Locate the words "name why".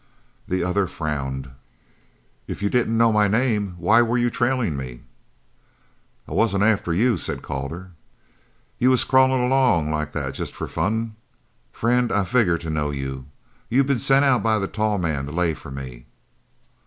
3.27-4.01